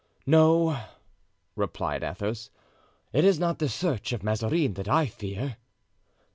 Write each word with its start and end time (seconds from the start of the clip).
"No," 0.25 0.79
replied 1.55 2.01
Athos, 2.01 2.49
"it 3.13 3.23
is 3.23 3.37
not 3.39 3.59
the 3.59 3.69
search 3.69 4.11
of 4.13 4.23
Mazarin 4.23 4.73
that 4.73 4.89
I 4.89 5.05
fear." 5.05 5.57